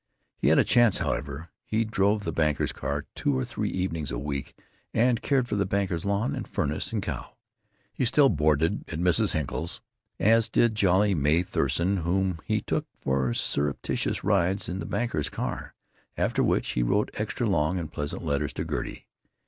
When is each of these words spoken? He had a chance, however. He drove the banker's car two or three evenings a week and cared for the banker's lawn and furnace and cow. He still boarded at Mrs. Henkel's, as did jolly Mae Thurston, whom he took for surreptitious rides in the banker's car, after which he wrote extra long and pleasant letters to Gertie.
He 0.39 0.47
had 0.47 0.57
a 0.57 0.63
chance, 0.63 0.97
however. 0.97 1.49
He 1.63 1.85
drove 1.85 2.23
the 2.23 2.31
banker's 2.31 2.71
car 2.73 3.05
two 3.13 3.37
or 3.37 3.45
three 3.45 3.69
evenings 3.69 4.09
a 4.09 4.17
week 4.17 4.55
and 4.95 5.21
cared 5.21 5.47
for 5.47 5.55
the 5.55 5.63
banker's 5.67 6.05
lawn 6.05 6.33
and 6.35 6.47
furnace 6.47 6.91
and 6.91 7.03
cow. 7.03 7.35
He 7.93 8.03
still 8.05 8.27
boarded 8.27 8.83
at 8.87 8.97
Mrs. 8.97 9.33
Henkel's, 9.33 9.79
as 10.19 10.49
did 10.49 10.73
jolly 10.73 11.13
Mae 11.13 11.43
Thurston, 11.43 11.97
whom 11.97 12.39
he 12.45 12.61
took 12.61 12.87
for 12.99 13.31
surreptitious 13.35 14.23
rides 14.23 14.67
in 14.67 14.79
the 14.79 14.87
banker's 14.87 15.29
car, 15.29 15.75
after 16.17 16.41
which 16.41 16.69
he 16.71 16.81
wrote 16.81 17.11
extra 17.13 17.47
long 17.47 17.77
and 17.77 17.91
pleasant 17.91 18.23
letters 18.25 18.53
to 18.53 18.65
Gertie. 18.65 19.05